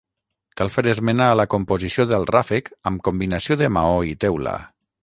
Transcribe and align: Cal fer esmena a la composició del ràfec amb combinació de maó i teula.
Cal 0.61 0.71
fer 0.75 0.83
esmena 0.93 1.27
a 1.33 1.35
la 1.41 1.45
composició 1.55 2.07
del 2.13 2.27
ràfec 2.33 2.73
amb 2.93 3.07
combinació 3.11 3.61
de 3.63 3.73
maó 3.79 4.05
i 4.17 4.19
teula. 4.27 4.59